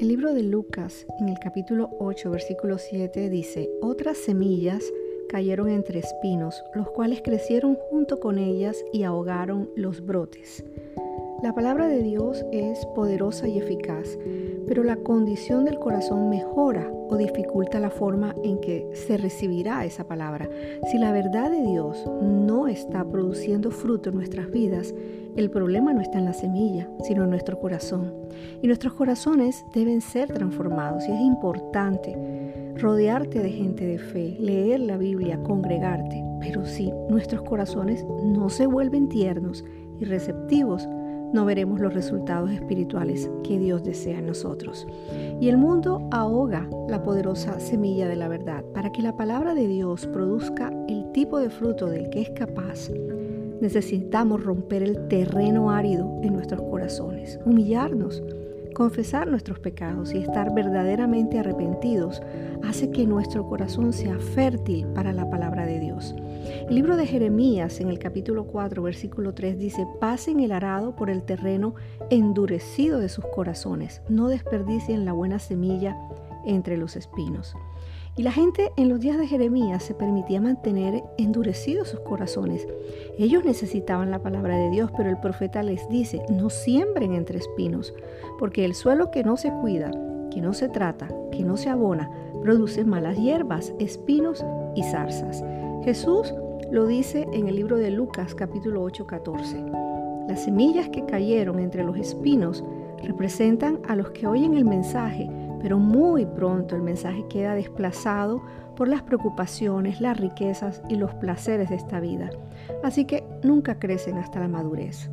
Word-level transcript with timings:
libro 0.00 0.34
de 0.34 0.42
Lucas, 0.42 1.06
en 1.20 1.28
el 1.28 1.38
capítulo 1.38 1.90
8, 2.00 2.30
versículo 2.30 2.78
7, 2.78 3.28
dice, 3.30 3.70
otras 3.80 4.18
semillas 4.18 4.82
cayeron 5.28 5.68
entre 5.68 6.00
espinos, 6.00 6.62
los 6.74 6.90
cuales 6.90 7.22
crecieron 7.22 7.76
junto 7.76 8.20
con 8.20 8.38
ellas 8.38 8.76
y 8.92 9.04
ahogaron 9.04 9.70
los 9.76 10.04
brotes. 10.04 10.64
La 11.42 11.52
palabra 11.52 11.88
de 11.88 12.04
Dios 12.04 12.46
es 12.52 12.86
poderosa 12.94 13.48
y 13.48 13.58
eficaz, 13.58 14.16
pero 14.68 14.84
la 14.84 14.94
condición 14.94 15.64
del 15.64 15.80
corazón 15.80 16.30
mejora 16.30 16.88
o 17.08 17.16
dificulta 17.16 17.80
la 17.80 17.90
forma 17.90 18.32
en 18.44 18.60
que 18.60 18.88
se 18.94 19.16
recibirá 19.16 19.84
esa 19.84 20.06
palabra. 20.06 20.48
Si 20.88 20.98
la 20.98 21.10
verdad 21.10 21.50
de 21.50 21.62
Dios 21.62 22.08
no 22.22 22.68
está 22.68 23.04
produciendo 23.04 23.72
fruto 23.72 24.10
en 24.10 24.14
nuestras 24.14 24.52
vidas, 24.52 24.94
el 25.34 25.50
problema 25.50 25.92
no 25.92 26.00
está 26.00 26.18
en 26.18 26.26
la 26.26 26.32
semilla, 26.32 26.88
sino 27.02 27.24
en 27.24 27.30
nuestro 27.30 27.58
corazón. 27.58 28.14
Y 28.62 28.68
nuestros 28.68 28.94
corazones 28.94 29.64
deben 29.74 30.00
ser 30.00 30.32
transformados 30.32 31.08
y 31.08 31.12
es 31.12 31.20
importante 31.20 32.16
rodearte 32.76 33.40
de 33.40 33.50
gente 33.50 33.84
de 33.84 33.98
fe, 33.98 34.36
leer 34.38 34.78
la 34.78 34.96
Biblia, 34.96 35.42
congregarte. 35.42 36.22
Pero 36.38 36.64
si 36.66 36.92
nuestros 37.10 37.42
corazones 37.42 38.04
no 38.24 38.48
se 38.48 38.66
vuelven 38.66 39.08
tiernos 39.08 39.64
y 39.98 40.04
receptivos, 40.04 40.88
no 41.32 41.44
veremos 41.44 41.80
los 41.80 41.94
resultados 41.94 42.50
espirituales 42.50 43.30
que 43.42 43.58
Dios 43.58 43.82
desea 43.82 44.18
en 44.18 44.26
nosotros. 44.26 44.86
Y 45.40 45.48
el 45.48 45.56
mundo 45.56 46.06
ahoga 46.10 46.68
la 46.88 47.02
poderosa 47.02 47.58
semilla 47.58 48.08
de 48.08 48.16
la 48.16 48.28
verdad. 48.28 48.64
Para 48.74 48.92
que 48.92 49.02
la 49.02 49.16
palabra 49.16 49.54
de 49.54 49.66
Dios 49.66 50.06
produzca 50.06 50.72
el 50.88 51.10
tipo 51.12 51.38
de 51.38 51.50
fruto 51.50 51.86
del 51.86 52.10
que 52.10 52.22
es 52.22 52.30
capaz, 52.30 52.90
necesitamos 53.60 54.42
romper 54.44 54.82
el 54.82 55.08
terreno 55.08 55.70
árido 55.70 56.20
en 56.22 56.34
nuestros 56.34 56.60
corazones, 56.62 57.38
humillarnos 57.44 58.22
Confesar 58.74 59.28
nuestros 59.28 59.58
pecados 59.58 60.14
y 60.14 60.18
estar 60.18 60.54
verdaderamente 60.54 61.38
arrepentidos 61.38 62.22
hace 62.64 62.90
que 62.90 63.06
nuestro 63.06 63.46
corazón 63.46 63.92
sea 63.92 64.18
fértil 64.18 64.86
para 64.88 65.12
la 65.12 65.28
palabra 65.28 65.66
de 65.66 65.78
Dios. 65.78 66.14
El 66.68 66.74
libro 66.74 66.96
de 66.96 67.06
Jeremías 67.06 67.80
en 67.80 67.88
el 67.88 67.98
capítulo 67.98 68.46
4 68.46 68.82
versículo 68.82 69.34
3 69.34 69.58
dice, 69.58 69.86
pasen 70.00 70.40
el 70.40 70.52
arado 70.52 70.96
por 70.96 71.10
el 71.10 71.22
terreno 71.22 71.74
endurecido 72.10 72.98
de 72.98 73.08
sus 73.08 73.26
corazones, 73.26 74.02
no 74.08 74.28
desperdicien 74.28 75.04
la 75.04 75.12
buena 75.12 75.38
semilla 75.38 75.96
entre 76.44 76.76
los 76.76 76.96
espinos. 76.96 77.54
Y 78.14 78.22
la 78.22 78.32
gente 78.32 78.72
en 78.76 78.90
los 78.90 79.00
días 79.00 79.16
de 79.16 79.26
Jeremías 79.26 79.82
se 79.82 79.94
permitía 79.94 80.40
mantener 80.40 81.02
endurecidos 81.16 81.88
sus 81.88 82.00
corazones. 82.00 82.66
Ellos 83.18 83.42
necesitaban 83.44 84.10
la 84.10 84.22
palabra 84.22 84.58
de 84.58 84.68
Dios, 84.70 84.90
pero 84.94 85.08
el 85.08 85.18
profeta 85.18 85.62
les 85.62 85.88
dice, 85.88 86.22
no 86.28 86.50
siembren 86.50 87.14
entre 87.14 87.38
espinos, 87.38 87.94
porque 88.38 88.66
el 88.66 88.74
suelo 88.74 89.10
que 89.10 89.24
no 89.24 89.38
se 89.38 89.50
cuida, 89.50 89.90
que 90.30 90.42
no 90.42 90.52
se 90.52 90.68
trata, 90.68 91.08
que 91.30 91.42
no 91.42 91.56
se 91.56 91.70
abona, 91.70 92.10
produce 92.42 92.84
malas 92.84 93.16
hierbas, 93.16 93.72
espinos 93.78 94.44
y 94.74 94.82
zarzas. 94.82 95.42
Jesús 95.84 96.34
lo 96.70 96.86
dice 96.86 97.26
en 97.32 97.48
el 97.48 97.56
libro 97.56 97.78
de 97.78 97.90
Lucas 97.90 98.34
capítulo 98.34 98.82
8, 98.82 99.06
14. 99.06 99.64
Las 100.28 100.44
semillas 100.44 100.88
que 100.90 101.04
cayeron 101.04 101.58
entre 101.58 101.82
los 101.82 101.96
espinos 101.96 102.62
representan 103.02 103.80
a 103.88 103.96
los 103.96 104.10
que 104.10 104.26
oyen 104.26 104.54
el 104.54 104.64
mensaje, 104.64 105.28
pero 105.62 105.78
muy 105.78 106.26
pronto 106.26 106.76
el 106.76 106.82
mensaje 106.82 107.24
queda 107.28 107.54
desplazado 107.54 108.42
por 108.76 108.88
las 108.88 109.02
preocupaciones, 109.02 110.00
las 110.00 110.18
riquezas 110.18 110.82
y 110.88 110.96
los 110.96 111.14
placeres 111.14 111.70
de 111.70 111.76
esta 111.76 112.00
vida. 112.00 112.30
Así 112.82 113.04
que 113.04 113.24
nunca 113.42 113.78
crecen 113.78 114.18
hasta 114.18 114.40
la 114.40 114.48
madurez. 114.48 115.08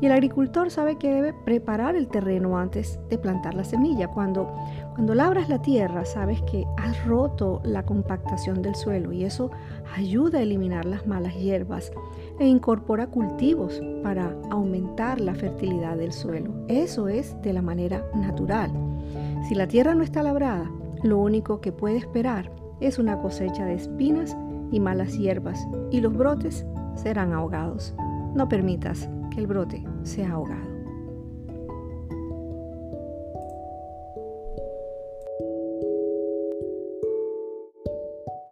Y 0.00 0.06
el 0.06 0.12
agricultor 0.12 0.70
sabe 0.70 0.96
que 0.96 1.12
debe 1.12 1.32
preparar 1.44 1.96
el 1.96 2.08
terreno 2.08 2.58
antes 2.58 2.98
de 3.08 3.18
plantar 3.18 3.54
la 3.54 3.64
semilla. 3.64 4.08
Cuando, 4.08 4.52
cuando 4.94 5.14
labras 5.14 5.48
la 5.48 5.60
tierra, 5.60 6.04
sabes 6.04 6.40
que 6.42 6.66
has 6.78 7.04
roto 7.06 7.60
la 7.64 7.82
compactación 7.84 8.62
del 8.62 8.74
suelo 8.74 9.12
y 9.12 9.24
eso 9.24 9.50
ayuda 9.96 10.38
a 10.38 10.42
eliminar 10.42 10.84
las 10.84 11.06
malas 11.06 11.34
hierbas 11.34 11.92
e 12.38 12.46
incorpora 12.46 13.06
cultivos 13.06 13.82
para 14.02 14.34
aumentar 14.50 15.20
la 15.20 15.34
fertilidad 15.34 15.96
del 15.96 16.12
suelo. 16.12 16.50
Eso 16.68 17.08
es 17.08 17.40
de 17.42 17.52
la 17.52 17.62
manera 17.62 18.04
natural. 18.14 18.70
Si 19.42 19.54
la 19.54 19.66
tierra 19.66 19.94
no 19.94 20.02
está 20.02 20.22
labrada, 20.22 20.70
lo 21.02 21.18
único 21.18 21.60
que 21.60 21.72
puede 21.72 21.96
esperar 21.96 22.52
es 22.80 22.98
una 22.98 23.18
cosecha 23.18 23.64
de 23.64 23.74
espinas 23.74 24.36
y 24.70 24.80
malas 24.80 25.18
hierbas 25.18 25.66
y 25.90 26.00
los 26.00 26.16
brotes 26.16 26.64
serán 26.94 27.32
ahogados. 27.32 27.94
No 28.34 28.48
permitas 28.48 29.08
que 29.30 29.40
el 29.40 29.46
brote 29.46 29.84
sea 30.02 30.32
ahogado. 30.32 30.69